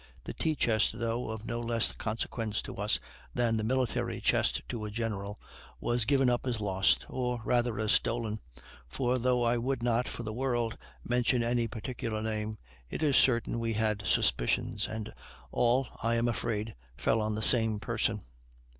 The 0.23 0.33
tea 0.33 0.55
chest, 0.55 0.97
though 0.97 1.29
of 1.29 1.45
no 1.45 1.59
less 1.59 1.93
consequence 1.93 2.63
to 2.63 2.77
us 2.77 2.99
than 3.35 3.57
the 3.57 3.63
military 3.63 4.19
chest 4.19 4.63
to 4.69 4.83
a 4.83 4.89
general, 4.89 5.39
was 5.79 6.05
given 6.05 6.27
up 6.27 6.47
as 6.47 6.59
lost, 6.59 7.05
or 7.07 7.39
rather 7.45 7.79
as 7.79 7.91
stolen, 7.91 8.39
for 8.87 9.19
though 9.19 9.43
I 9.43 9.57
would 9.57 9.83
not, 9.83 10.07
for 10.07 10.23
the 10.23 10.33
world, 10.33 10.75
mention 11.03 11.43
any 11.43 11.67
particular 11.67 12.23
name, 12.23 12.57
it 12.89 13.03
is 13.03 13.15
certain 13.15 13.59
we 13.59 13.73
had 13.73 14.03
suspicions, 14.07 14.87
and 14.87 15.13
all, 15.51 15.87
I 16.01 16.15
am 16.15 16.27
afraid, 16.27 16.73
fell 16.97 17.21
on 17.21 17.35
the 17.35 17.43
same 17.43 17.79
person. 17.79 18.21